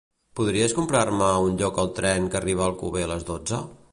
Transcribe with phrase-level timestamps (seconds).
[0.37, 3.61] Podries comprar-me un lloc al tren que arriba a Alcover a les dotze?